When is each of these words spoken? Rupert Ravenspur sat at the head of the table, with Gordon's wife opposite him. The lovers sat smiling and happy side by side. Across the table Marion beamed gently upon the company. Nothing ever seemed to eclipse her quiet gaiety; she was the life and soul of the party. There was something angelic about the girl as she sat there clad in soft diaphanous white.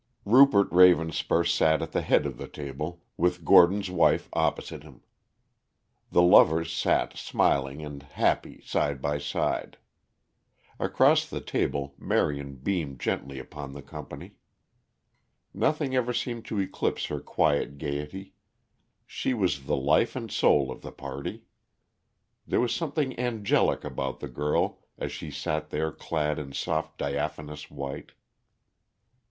Rupert 0.25 0.67
Ravenspur 0.71 1.47
sat 1.47 1.79
at 1.83 1.91
the 1.91 2.01
head 2.01 2.25
of 2.25 2.39
the 2.39 2.47
table, 2.47 3.03
with 3.17 3.45
Gordon's 3.45 3.91
wife 3.91 4.29
opposite 4.33 4.81
him. 4.81 5.01
The 6.09 6.23
lovers 6.23 6.73
sat 6.73 7.15
smiling 7.15 7.85
and 7.85 8.01
happy 8.01 8.61
side 8.65 8.99
by 8.99 9.19
side. 9.19 9.77
Across 10.79 11.29
the 11.29 11.39
table 11.39 11.93
Marion 11.99 12.55
beamed 12.55 12.99
gently 12.99 13.37
upon 13.37 13.73
the 13.73 13.83
company. 13.83 14.31
Nothing 15.53 15.95
ever 15.95 16.13
seemed 16.13 16.45
to 16.45 16.59
eclipse 16.59 17.05
her 17.05 17.19
quiet 17.19 17.77
gaiety; 17.77 18.33
she 19.05 19.35
was 19.35 19.65
the 19.65 19.77
life 19.77 20.15
and 20.15 20.31
soul 20.31 20.71
of 20.71 20.81
the 20.81 20.91
party. 20.91 21.43
There 22.47 22.59
was 22.59 22.73
something 22.73 23.19
angelic 23.19 23.83
about 23.83 24.19
the 24.19 24.27
girl 24.29 24.79
as 24.97 25.11
she 25.11 25.29
sat 25.29 25.69
there 25.69 25.91
clad 25.91 26.39
in 26.39 26.53
soft 26.53 26.97
diaphanous 26.97 27.69
white. 27.69 28.13